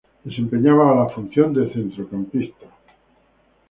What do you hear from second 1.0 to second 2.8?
función de centrocampista.